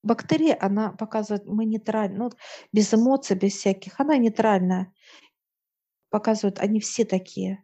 Бактерия, 0.04 0.58
она 0.60 0.92
показывает, 0.92 1.46
мы 1.46 1.65
нейтральны, 1.65 2.18
ну, 2.18 2.32
без 2.74 2.94
эмоций, 2.94 3.36
без 3.38 3.54
всяких, 3.54 4.00
она 4.00 4.18
нейтральная. 4.18 4.94
Показывают, 6.10 6.60
они 6.60 6.80
все 6.80 7.06
такие. 7.06 7.63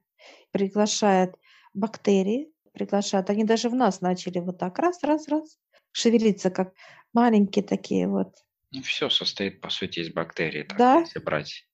Приглашает 0.52 1.36
бактерии, 1.74 2.52
приглашают, 2.74 3.30
они 3.30 3.44
даже 3.44 3.70
в 3.70 3.76
нас 3.76 4.02
начали 4.02 4.40
вот 4.40 4.60
так 4.60 4.80
раз, 4.80 5.04
раз, 5.04 5.28
раз, 5.28 5.58
шевелиться, 5.92 6.50
как 6.50 6.74
маленькие 7.14 7.64
такие 7.64 8.08
вот. 8.08 8.34
Ну, 8.72 8.82
все 8.82 9.10
состоит, 9.10 9.62
по 9.62 9.70
сути, 9.70 10.00
из 10.00 10.14
бактерий, 10.14 10.64
так, 10.64 10.78
Да, 10.78 11.00
если 11.00 11.20
брать. 11.20 11.68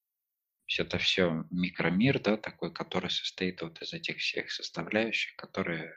Есть 0.68 0.80
это 0.80 0.98
все 0.98 1.46
микромир, 1.50 2.20
да, 2.20 2.38
такой, 2.38 2.74
который 2.74 3.10
состоит 3.10 3.62
вот 3.62 3.82
из 3.82 3.94
этих 3.94 4.18
всех 4.18 4.52
составляющих, 4.52 5.36
которые 5.36 5.94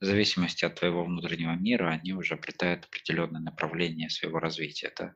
в 0.00 0.04
зависимости 0.06 0.64
от 0.64 0.76
твоего 0.76 1.04
внутреннего 1.04 1.52
мира, 1.52 1.90
они 1.90 2.14
уже 2.14 2.34
обретают 2.34 2.86
определенное 2.86 3.40
направление 3.40 4.08
своего 4.08 4.38
развития, 4.38 4.92
да. 4.96 5.14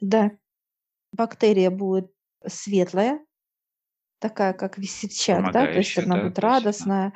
да. 0.00 0.30
Бактерия 1.12 1.70
будет 1.70 2.12
светлая, 2.46 3.24
такая, 4.18 4.52
как 4.52 4.76
весельчак, 4.76 5.52
да, 5.52 5.66
то 5.66 5.78
есть 5.78 5.96
она 5.98 6.16
да, 6.16 6.22
будет 6.22 6.34
то 6.34 6.46
есть 6.46 6.54
радостная, 6.54 7.12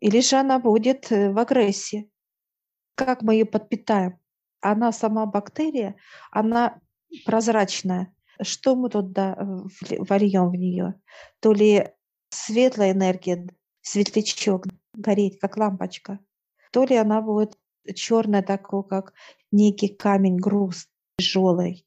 или 0.00 0.20
же 0.20 0.36
она 0.36 0.58
будет 0.58 1.12
э, 1.12 1.30
в 1.30 1.38
агрессии. 1.38 2.10
Как 3.00 3.22
мы 3.22 3.32
ее 3.32 3.46
подпитаем? 3.46 4.18
Она 4.60 4.92
сама 4.92 5.24
бактерия, 5.24 5.96
она 6.30 6.80
прозрачная. 7.24 8.14
Что 8.42 8.76
мы 8.76 8.90
туда 8.90 9.38
вольем 9.98 10.50
в 10.50 10.54
нее? 10.54 11.00
То 11.40 11.52
ли 11.54 11.88
светлая 12.28 12.92
энергия, 12.92 13.48
светлячок, 13.80 14.66
гореть, 14.92 15.38
как 15.38 15.56
лампочка, 15.56 16.18
то 16.72 16.84
ли 16.84 16.94
она 16.94 17.22
будет 17.22 17.56
черная, 17.94 18.42
такой, 18.42 18.86
как 18.86 19.14
некий 19.50 19.88
камень, 19.88 20.36
груз 20.36 20.86
тяжелый. 21.16 21.86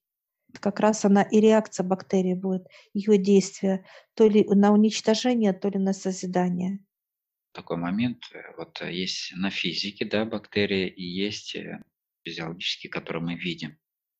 Как 0.59 0.79
раз 0.79 1.05
она 1.05 1.21
и 1.21 1.39
реакция 1.39 1.83
бактерии 1.83 2.33
будет, 2.33 2.67
ее 2.95 3.19
действие, 3.19 3.85
то 4.15 4.27
ли 4.27 4.43
на 4.49 4.71
уничтожение, 4.71 5.53
то 5.53 5.69
ли 5.69 5.77
на 5.77 5.93
созидание. 5.93 6.79
Такой 7.53 7.77
момент, 7.77 8.23
э, 8.33 8.53
вот 8.57 8.81
э, 8.81 8.91
есть 8.91 9.33
на 9.35 9.49
физике, 9.49 10.05
да, 10.05 10.25
бактерии, 10.25 10.87
и 10.87 11.03
есть 11.03 11.55
э, 11.55 11.81
физиологические, 12.25 12.89
которые 12.89 13.23
мы 13.23 13.35
видим, 13.35 13.77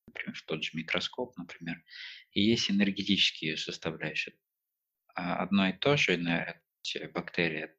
например, 0.07 0.35
в 0.35 0.43
тот 0.43 0.63
же 0.63 0.77
микроскоп, 0.77 1.37
например, 1.37 1.83
и 2.31 2.41
есть 2.41 2.71
энергетические 2.71 3.57
составляющие. 3.57 4.35
А 5.15 5.43
Одно 5.43 5.67
и 5.67 5.73
то 5.73 5.97
же 5.97 6.17
бактерии 7.13 7.69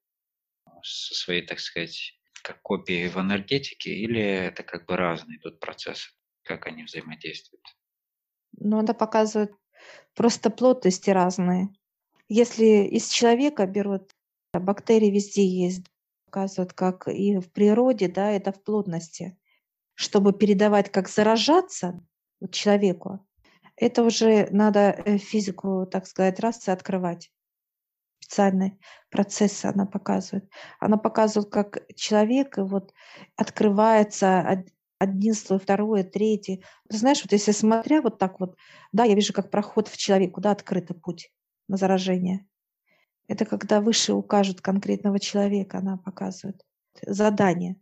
со 0.82 1.14
своей, 1.14 1.42
так 1.42 1.60
сказать, 1.60 2.18
как 2.42 2.60
копией 2.62 3.08
в 3.08 3.16
энергетике, 3.16 3.90
или 3.90 4.20
это 4.20 4.62
как 4.62 4.86
бы 4.86 4.96
разные 4.96 5.38
тут 5.38 5.60
процессы, 5.60 6.10
как 6.42 6.66
они 6.66 6.84
взаимодействуют? 6.84 7.64
Но 8.52 8.78
она 8.80 8.94
показывает 8.94 9.52
просто 10.14 10.50
плотности 10.50 11.10
разные. 11.10 11.68
Если 12.28 12.86
из 12.86 13.08
человека 13.08 13.66
берут, 13.66 14.12
бактерии 14.60 15.10
везде 15.10 15.46
есть, 15.46 15.84
показывают, 16.26 16.72
как 16.72 17.08
и 17.08 17.38
в 17.38 17.50
природе, 17.52 18.08
да, 18.08 18.30
это 18.30 18.52
в 18.52 18.62
плотности. 18.62 19.36
Чтобы 19.94 20.32
передавать, 20.32 20.90
как 20.90 21.08
заражаться 21.08 22.04
человеку, 22.50 23.26
Это 23.76 24.02
уже 24.04 24.48
надо 24.50 24.80
э, 25.04 25.18
физику, 25.18 25.86
так 25.90 26.06
сказать, 26.06 26.40
раз 26.40 26.68
и 26.68 26.70
открывать. 26.70 27.30
Специальные 28.20 28.78
процессы 29.10 29.66
она 29.66 29.86
показывает. 29.86 30.48
Она 30.80 30.96
показывает, 30.96 31.50
как 31.50 31.86
человек 31.96 32.56
вот 32.58 32.92
открывается 33.36 34.64
один 34.98 35.34
слой, 35.34 35.58
второй, 35.58 36.04
третий. 36.04 36.64
Ты 36.88 36.98
знаешь, 36.98 37.22
вот 37.22 37.32
если 37.32 37.52
смотря 37.52 38.00
вот 38.02 38.18
так 38.18 38.40
вот, 38.40 38.56
да, 38.92 39.04
я 39.04 39.14
вижу, 39.14 39.32
как 39.32 39.50
проход 39.50 39.88
в 39.88 39.96
человек, 39.96 40.34
куда 40.34 40.52
открытый 40.52 40.96
путь 40.96 41.32
на 41.68 41.76
заражение. 41.76 42.46
Это 43.26 43.44
когда 43.44 43.80
выше 43.80 44.12
укажут 44.12 44.60
конкретного 44.60 45.18
человека, 45.18 45.78
она 45.78 45.96
показывает. 45.96 46.64
Задание. 47.02 47.76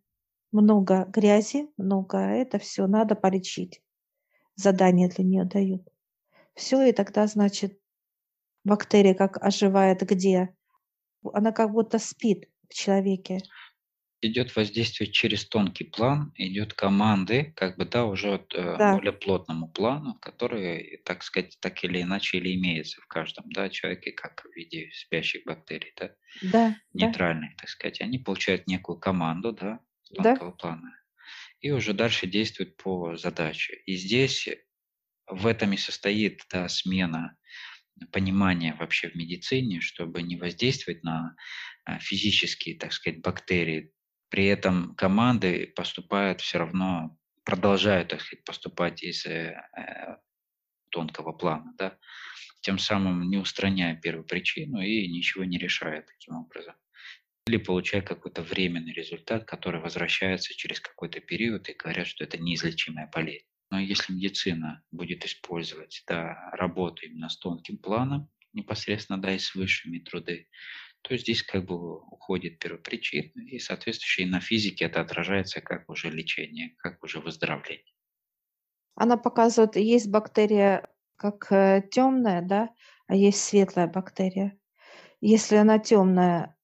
Много 0.53 1.07
грязи, 1.07 1.69
много 1.77 2.19
это 2.19 2.59
все 2.59 2.87
надо 2.87 3.15
полечить. 3.15 3.83
Задание 4.55 5.09
для 5.09 5.25
нее 5.25 5.45
дают. 5.45 5.83
Все, 6.55 6.83
и 6.83 6.93
тогда, 6.93 7.27
значит, 7.27 7.79
бактерия 8.65 9.15
как 9.15 9.43
оживает 9.43 10.03
где? 10.03 10.55
Она 11.33 11.53
как 11.53 11.73
будто 11.73 11.99
спит 11.99 12.49
в 12.69 12.75
человеке 12.75 13.41
идет 14.23 14.55
воздействие 14.57 15.11
через 15.11 15.47
тонкий 15.47 15.85
план, 15.85 16.33
идет 16.37 16.75
команды, 16.75 17.53
как 17.57 17.77
бы, 17.77 17.85
да, 17.85 18.07
уже 18.07 18.31
вот, 18.31 18.55
э, 18.55 18.77
Да, 18.79 18.95
более 18.95 19.13
плотному 19.13 19.69
плану, 19.69 20.15
который, 20.21 21.03
так 21.05 21.23
сказать, 21.23 21.59
так 21.61 21.83
или 21.85 22.03
иначе 22.03 22.39
или 22.39 22.55
имеется 22.55 23.01
в 23.03 23.07
каждом, 23.07 23.51
да, 23.53 23.69
человеке, 23.69 24.13
как 24.13 24.45
в 24.45 24.57
виде 24.57 24.91
спящих 24.93 25.45
бактерий, 25.45 25.93
да, 25.97 26.15
да, 26.41 26.75
да, 26.95 27.07
нейтральных, 27.07 27.57
так 27.57 27.69
сказать. 27.69 28.01
Они 28.01 28.19
получают 28.19 28.67
некую 28.67 28.99
команду, 28.99 29.53
да, 29.53 29.81
с 30.05 30.11
да. 30.11 30.37
тонкого 30.37 30.53
плана, 30.53 30.97
и 31.61 31.71
уже 31.73 31.95
дальше 31.95 32.27
действуют 32.27 32.77
по 32.77 33.17
задаче. 33.17 33.77
И 33.87 33.97
здесь 33.97 34.49
в 35.27 35.47
этом 35.47 35.73
и 35.73 35.77
состоит, 35.77 36.43
да, 36.51 36.69
смена 36.69 37.37
понимания 38.11 38.75
вообще 38.79 39.09
в 39.11 39.15
медицине, 39.15 39.81
чтобы 39.81 40.23
не 40.23 40.37
воздействовать 40.37 41.03
на 41.05 41.37
а, 41.85 41.99
физические, 41.99 42.77
так 42.79 42.93
сказать, 42.93 43.21
бактерии, 43.21 43.93
при 44.33 44.47
этом 44.47 44.95
команды 44.95 45.71
поступают 45.77 46.41
все 46.41 46.57
равно, 46.59 47.19
продолжают, 47.45 48.09
так 48.09 48.23
сказать, 48.23 48.45
поступать 48.47 49.03
из 49.03 49.27
э, 49.27 49.63
э, 49.77 50.17
тонкого 50.89 51.33
плана, 51.33 51.75
да, 51.77 51.99
тем 52.63 52.79
самым 52.79 53.29
не 53.29 53.37
устраняя 53.37 53.95
первую 53.95 54.25
причину 54.25 54.81
и 54.81 55.07
ничего 55.07 55.45
не 55.45 55.59
решая 55.59 56.01
таким 56.01 56.37
образом. 56.37 56.75
Или 57.47 57.59
получая 57.59 58.01
какой-то 58.01 58.41
временный 58.41 58.95
результат, 58.95 59.45
который 59.45 59.83
возвращается 59.83 60.55
через 60.55 60.81
какой-то 60.81 61.21
период 61.21 61.69
и 61.69 61.75
говорят, 61.75 62.07
что 62.07 62.25
это 62.25 62.39
неизлечимая 62.39 63.11
болезнь. 63.13 63.45
Но 63.71 63.81
если 63.81 64.15
медицина 64.15 64.83
будет 64.91 65.27
использовать 65.27 66.05
да, 66.07 66.51
работу 66.53 67.05
именно 67.05 67.29
с 67.29 67.37
тонким 67.37 67.77
планом, 67.77 68.31
непосредственно 68.55 69.21
да, 69.21 69.35
и 69.35 69.39
с 69.39 69.55
высшими 69.55 69.99
труды, 69.99 70.49
то 71.03 71.17
здесь 71.17 71.43
как 71.43 71.65
бы 71.67 71.99
уходит 71.99 72.59
первопричина, 72.59 73.43
и 73.43 73.59
соответствующие 73.59 74.29
на 74.29 74.41
физике 74.41 74.87
это 74.87 75.01
отражается 75.01 75.61
как 75.61 75.89
уже 75.89 76.11
лечение, 76.11 76.75
как 76.79 77.03
уже 77.03 77.21
выздоровление. 77.21 77.85
Она 78.95 79.17
показывает, 79.17 79.77
есть 79.77 80.09
бактерия 80.09 80.89
как 81.17 81.51
э, 81.51 81.83
темная, 81.91 82.43
да, 82.43 82.71
а 83.07 83.15
есть 83.15 83.43
светлая 83.43 83.87
бактерия. 83.89 84.57
Если 85.21 85.57
она 85.57 85.79
темная, 85.79 86.57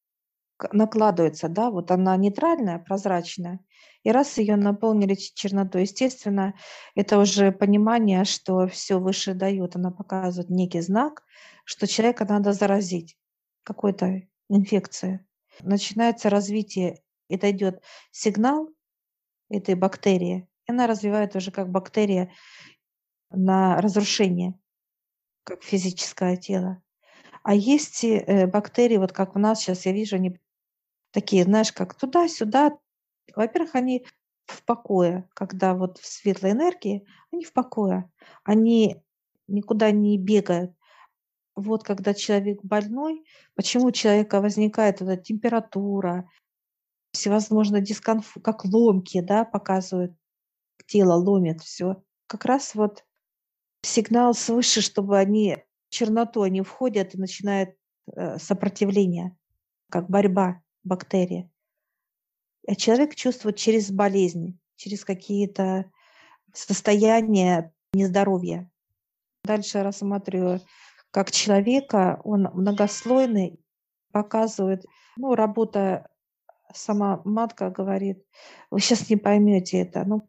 накладывается, 0.72 1.48
да, 1.48 1.70
вот 1.70 1.90
она 1.90 2.16
нейтральная, 2.16 2.78
прозрачная, 2.78 3.60
и 4.02 4.10
раз 4.10 4.38
ее 4.38 4.56
наполнили 4.56 5.14
чернотой, 5.14 5.82
естественно, 5.82 6.54
это 6.94 7.18
уже 7.18 7.52
понимание, 7.52 8.24
что 8.24 8.66
все 8.68 8.98
выше 8.98 9.34
дает, 9.34 9.76
она 9.76 9.90
показывает 9.90 10.50
некий 10.50 10.80
знак, 10.80 11.24
что 11.64 11.86
человека 11.86 12.24
надо 12.24 12.52
заразить 12.52 13.16
какой-то 13.68 14.22
инфекции. 14.48 15.26
Начинается 15.60 16.30
развитие, 16.30 17.02
это 17.28 17.50
идет 17.50 17.82
сигнал 18.10 18.70
этой 19.50 19.74
бактерии, 19.74 20.48
и 20.66 20.72
она 20.72 20.86
развивает 20.86 21.36
уже 21.36 21.50
как 21.50 21.68
бактерия 21.68 22.32
на 23.30 23.78
разрушение, 23.82 24.58
как 25.44 25.62
физическое 25.62 26.36
тело. 26.36 26.82
А 27.42 27.54
есть 27.54 28.04
э, 28.04 28.46
бактерии, 28.46 28.96
вот 28.96 29.12
как 29.12 29.36
у 29.36 29.38
нас 29.38 29.60
сейчас, 29.60 29.84
я 29.84 29.92
вижу, 29.92 30.16
они 30.16 30.40
такие, 31.10 31.44
знаешь, 31.44 31.72
как 31.72 31.94
туда-сюда. 31.94 32.78
Во-первых, 33.36 33.74
они 33.74 34.06
в 34.46 34.64
покое, 34.64 35.28
когда 35.34 35.74
вот 35.74 35.98
в 35.98 36.06
светлой 36.06 36.52
энергии, 36.52 37.06
они 37.30 37.44
в 37.44 37.52
покое. 37.52 38.10
Они 38.44 39.02
никуда 39.46 39.90
не 39.90 40.16
бегают, 40.16 40.72
вот 41.58 41.82
когда 41.82 42.14
человек 42.14 42.60
больной, 42.62 43.24
почему 43.54 43.86
у 43.86 43.92
человека 43.92 44.40
возникает 44.40 45.00
вот 45.00 45.10
эта 45.10 45.22
температура, 45.22 46.30
всевозможные 47.12 47.82
дискомфорт, 47.82 48.44
как 48.44 48.64
ломки, 48.64 49.20
да, 49.20 49.44
показывают, 49.44 50.12
тело 50.86 51.14
ломит 51.14 51.60
все. 51.62 52.02
Как 52.26 52.44
раз 52.44 52.74
вот 52.74 53.04
сигнал 53.82 54.34
свыше, 54.34 54.80
чтобы 54.80 55.18
они 55.18 55.56
черноту 55.88 56.42
они 56.42 56.62
входят 56.62 57.14
и 57.14 57.18
начинает 57.18 57.76
э, 58.14 58.38
сопротивление, 58.38 59.36
как 59.90 60.08
борьба 60.08 60.62
бактерии. 60.84 61.50
А 62.66 62.74
человек 62.74 63.14
чувствует 63.14 63.56
через 63.56 63.90
болезни, 63.90 64.58
через 64.76 65.04
какие-то 65.04 65.90
состояния 66.52 67.72
нездоровья. 67.94 68.70
Дальше 69.44 69.82
рассматриваю 69.82 70.60
как 71.10 71.30
человека, 71.30 72.20
он 72.24 72.48
многослойный, 72.52 73.60
показывает, 74.12 74.84
ну, 75.16 75.34
работа, 75.34 76.08
сама 76.74 77.20
матка 77.24 77.70
говорит, 77.70 78.24
вы 78.70 78.80
сейчас 78.80 79.08
не 79.10 79.16
поймете 79.16 79.80
это, 79.80 80.04
ну, 80.04 80.22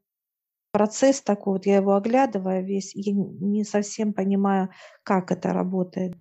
процесс 0.72 1.22
такой, 1.22 1.54
вот 1.54 1.66
я 1.66 1.78
его 1.78 1.96
оглядываю 1.96 2.66
весь, 2.66 2.94
я 2.96 3.14
не 3.14 3.64
совсем 3.64 4.14
понимаю, 4.14 4.70
как 5.04 5.32
это 5.32 5.54
работает. 5.54 6.16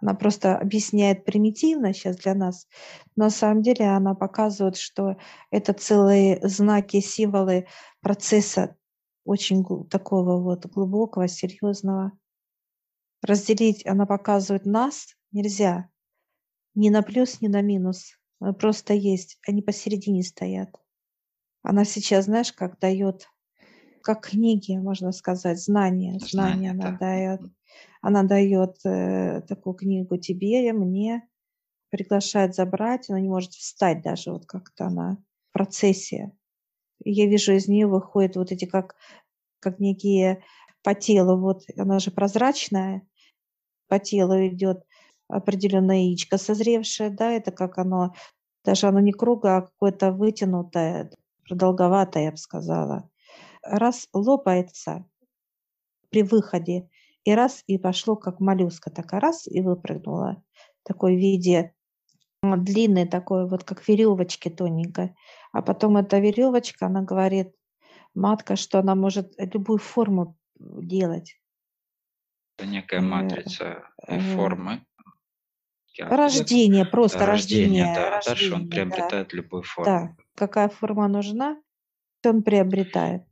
Она 0.00 0.14
просто 0.14 0.56
объясняет 0.56 1.24
примитивно 1.24 1.94
сейчас 1.94 2.16
для 2.16 2.34
нас, 2.34 2.66
но 3.14 3.24
на 3.24 3.30
самом 3.30 3.62
деле 3.62 3.86
она 3.86 4.14
показывает, 4.14 4.76
что 4.76 5.16
это 5.50 5.72
целые 5.74 6.40
знаки, 6.42 7.00
символы 7.00 7.66
процесса 8.00 8.76
очень 9.24 9.64
такого 9.88 10.40
вот 10.42 10.66
глубокого, 10.66 11.28
серьезного 11.28 12.12
разделить, 13.22 13.86
она 13.86 14.06
показывает 14.06 14.66
нас 14.66 15.16
нельзя. 15.30 15.88
Ни 16.74 16.90
на 16.90 17.02
плюс, 17.02 17.40
ни 17.40 17.48
на 17.48 17.62
минус. 17.62 18.18
Просто 18.58 18.94
есть. 18.94 19.38
Они 19.46 19.62
посередине 19.62 20.22
стоят. 20.22 20.70
Она 21.62 21.84
сейчас, 21.84 22.24
знаешь, 22.24 22.52
как 22.52 22.78
дает, 22.80 23.28
как 24.02 24.26
книги, 24.26 24.76
можно 24.76 25.12
сказать, 25.12 25.60
знания. 25.60 26.18
Знания 26.18 26.72
она 26.72 26.92
да. 26.92 26.98
дает. 26.98 27.40
Она 28.00 28.24
дает 28.24 28.76
э, 28.84 29.42
такую 29.42 29.74
книгу 29.74 30.16
тебе, 30.16 30.72
мне, 30.72 31.28
приглашает 31.90 32.54
забрать, 32.54 33.08
она 33.08 33.20
не 33.20 33.28
может 33.28 33.52
встать 33.52 34.02
даже, 34.02 34.32
вот 34.32 34.44
как-то 34.46 34.86
она 34.86 35.18
в 35.50 35.52
процессе. 35.52 36.32
я 37.04 37.26
вижу, 37.26 37.52
из 37.52 37.68
нее 37.68 37.86
выходят 37.86 38.36
вот 38.36 38.50
эти 38.50 38.64
как, 38.64 38.96
как 39.60 39.78
некие 39.78 40.42
по 40.82 40.94
телу, 40.94 41.38
вот 41.38 41.62
она 41.76 42.00
же 42.00 42.10
прозрачная, 42.10 43.06
по 43.92 43.98
телу 43.98 44.46
идет 44.46 44.86
определенное 45.28 46.04
яичко 46.04 46.38
созревшее, 46.38 47.10
да, 47.10 47.30
это 47.30 47.52
как 47.52 47.76
оно, 47.76 48.14
даже 48.64 48.86
оно 48.86 49.00
не 49.00 49.12
круглое, 49.12 49.58
а 49.58 49.60
какое-то 49.60 50.12
вытянутое, 50.12 51.10
продолговатое, 51.46 52.24
я 52.24 52.30
бы 52.30 52.38
сказала. 52.38 53.10
Раз 53.62 54.08
лопается 54.14 55.04
при 56.08 56.22
выходе, 56.22 56.88
и 57.24 57.34
раз 57.34 57.64
и 57.66 57.76
пошло 57.76 58.16
как 58.16 58.40
моллюска, 58.40 58.90
так 58.90 59.12
раз 59.12 59.46
и 59.46 59.60
выпрыгнула. 59.60 60.42
Такой 60.84 61.16
в 61.16 61.18
виде 61.18 61.74
длинной 62.42 63.06
такой, 63.06 63.46
вот 63.46 63.62
как 63.62 63.86
веревочки 63.86 64.48
тоненькой. 64.48 65.14
А 65.52 65.60
потом 65.60 65.98
эта 65.98 66.18
веревочка, 66.18 66.86
она 66.86 67.02
говорит, 67.02 67.52
матка, 68.14 68.56
что 68.56 68.78
она 68.78 68.94
может 68.94 69.34
любую 69.36 69.80
форму 69.80 70.38
делать. 70.58 71.41
Это 72.56 72.66
некая 72.66 73.00
матрица 73.00 73.88
э, 74.06 74.20
формы. 74.34 74.84
Рождение, 75.98 76.86
просто 76.86 77.18
да, 77.18 77.26
рождение. 77.26 77.84
рождение, 77.84 77.94
да. 77.94 78.10
Рождение, 78.10 78.22
Дальше 78.26 78.54
он 78.54 78.68
приобретает 78.70 79.28
да. 79.28 79.36
любую 79.36 79.62
форму. 79.62 79.84
Да, 79.84 80.16
какая 80.34 80.68
форма 80.68 81.06
нужна, 81.08 81.60
он 82.24 82.42
приобретает. 82.42 83.22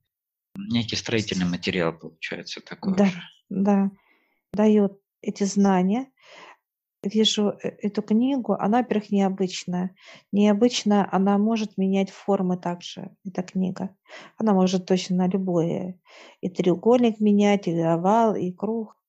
Некий 0.56 0.96
строительный 0.96 1.46
материал 1.46 1.92
получается 1.92 2.60
такой 2.60 2.96
да, 2.96 3.06
же. 3.06 3.22
Да, 3.48 3.90
дает 4.52 5.00
эти 5.22 5.44
знания. 5.44 6.10
вижу 7.02 7.54
э 7.62 7.68
эту 7.82 8.02
книгу, 8.02 8.52
она, 8.52 8.78
во-первых, 8.78 9.10
необычная. 9.10 9.94
Необычная, 10.32 11.08
она 11.10 11.38
может 11.38 11.78
менять 11.78 12.10
формы 12.10 12.58
также, 12.58 13.10
эта 13.24 13.42
книга. 13.42 13.96
Она 14.36 14.52
может 14.52 14.86
точно 14.86 15.16
на 15.16 15.28
любое 15.28 15.98
и 16.42 16.50
треугольник 16.50 17.20
менять, 17.20 17.68
и 17.68 17.80
овал, 17.80 18.34
и 18.34 18.52
круг, 18.52 18.99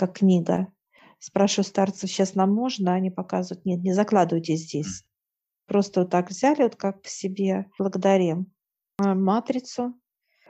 как 0.00 0.14
книга. 0.18 0.72
Спрашиваю 1.18 1.66
старцев: 1.66 2.08
"Щас 2.08 2.34
нам 2.34 2.54
можно?" 2.54 2.94
Они 2.94 3.10
показывают: 3.10 3.66
"Нет, 3.66 3.82
не 3.82 3.92
закладывайте 3.92 4.56
здесь". 4.56 5.04
Просто 5.66 6.00
вот 6.00 6.10
так 6.10 6.30
взяли, 6.30 6.62
вот 6.62 6.76
как 6.76 7.04
в 7.04 7.10
себе. 7.10 7.66
Благодарим, 7.78 8.50
а, 8.98 9.14
матрицу, 9.14 9.94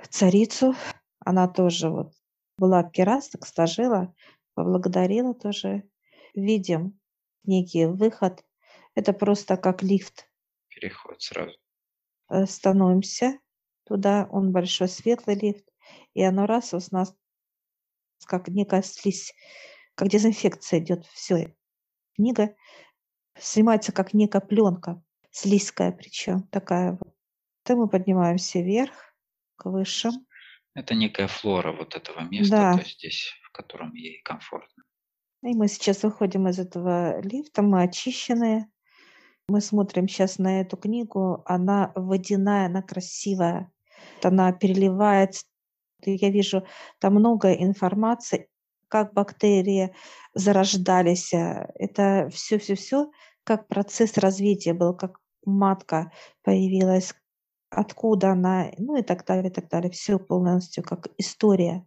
царицу. 0.09 0.75
Она 1.19 1.49
тоже 1.49 1.91
вот 1.91 2.13
была 2.57 2.85
в 2.85 2.93
керастах, 2.93 3.45
сложила, 3.45 4.15
поблагодарила 4.55 5.35
тоже. 5.35 5.83
Видим 6.35 7.01
некий 7.43 7.87
выход. 7.87 8.45
Это 8.95 9.13
просто 9.13 9.57
как 9.57 9.83
лифт. 9.83 10.31
Переход 10.69 11.21
сразу. 11.21 11.57
Э, 12.29 12.47
становимся 12.47 13.41
туда, 13.85 14.29
он 14.31 14.53
большой 14.53 14.89
светлый 14.89 15.35
лифт, 15.35 15.65
и 16.15 16.23
оно 16.23 16.47
раз 16.47 16.73
у 16.73 16.79
нас 16.93 17.13
как 18.27 18.49
некая 18.49 18.83
слизь, 18.83 19.35
как 19.95 20.09
дезинфекция 20.09 20.81
идет. 20.81 21.07
Всё. 21.07 21.47
Книга 22.17 22.55
снимается 23.39 23.93
как 23.93 24.15
некая 24.15 24.41
пленка, 24.41 25.03
слизкая 25.31 25.93
причем 25.93 26.43
такая 26.49 26.93
вот. 26.93 27.15
То 27.65 27.77
мы 27.77 27.89
поднимаемся 27.89 28.61
вверх, 28.61 29.15
к 29.57 29.67
высшим. 29.67 30.27
Это 30.75 30.95
некая 30.95 31.29
флора 31.29 31.73
вот 31.73 31.97
этого 31.97 32.21
места, 32.21 32.57
то 32.57 32.63
Да. 32.63 32.79
есть 32.79 32.99
здесь, 32.99 33.33
в 33.45 33.53
котором 33.53 33.95
ей 33.95 34.21
комфортно. 34.23 34.85
И 35.43 35.55
мы 35.55 35.69
сейчас 35.69 36.03
выходим 36.03 36.49
из 36.49 36.59
этого 36.59 37.21
лифта, 37.23 37.63
мы 37.63 37.83
очищенные. 37.83 38.69
Мы 39.49 39.61
смотрим 39.61 40.07
щас 40.09 40.39
на 40.39 40.61
эту 40.61 40.77
книгу. 40.77 41.43
Она 41.47 41.93
водяная, 41.97 42.67
она 42.67 42.83
красивая. 42.83 43.73
Она 44.23 44.53
переливается. 44.53 45.45
Я 46.07 46.31
вижу 46.31 46.65
там 47.01 47.15
много 47.15 47.53
информации, 47.53 48.49
как 48.89 49.13
бактерии 49.15 49.95
зарождались. 50.35 51.33
Э, 51.35 51.69
это 51.77 52.29
всё 52.33 52.59
как 53.45 53.69
процесс 53.69 54.17
развития 54.19 54.75
был, 54.75 54.95
как 54.95 55.19
матка 55.45 56.13
появилась, 56.45 57.15
откуда 57.71 58.33
она, 58.33 58.71
ну 58.79 58.97
и 58.97 59.03
так 59.03 59.25
далее, 59.27 59.51
и 59.51 59.55
так 59.55 59.69
далее. 59.69 59.91
Всё 59.91 60.19
полностью 60.19 60.85
как 60.85 61.09
история 61.19 61.87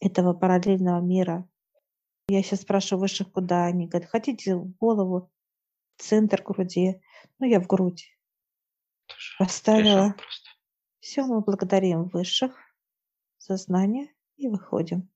этого 0.00 0.34
параллельного 0.34 1.00
мира. 1.02 1.48
Я 2.28 2.42
щас 2.44 2.62
спрашиваю 2.62 3.02
высших, 3.02 3.32
куда. 3.32 3.66
Они 3.66 3.86
говорят: 3.88 4.10
"Хотите 4.10 4.56
в 4.56 4.70
голову, 4.80 5.30
в 5.98 6.02
центр 6.02 6.42
груди". 6.44 7.00
Ну, 7.40 7.46
я 7.48 7.60
в 7.60 7.66
грудь 7.68 8.08
Тоже 9.08 9.36
поставила. 9.38 10.14
Всё, 11.00 11.26
мы 11.26 11.40
благодарим 11.40 12.04
высших 12.08 12.52
за 13.40 13.56
знания 13.56 14.08
и 14.36 14.48
выходим. 14.48 15.08